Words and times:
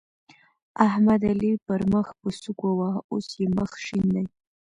احمد؛ 0.87 1.21
علي 1.31 1.51
پر 1.65 1.81
مخ 1.93 2.07
په 2.19 2.29
سوک 2.41 2.59
وواهه 2.65 3.01
ـ 3.03 3.07
اوس 3.11 3.27
يې 3.39 3.45
مخ 3.57 3.71
شين 3.85 4.03
دی. 4.13 4.25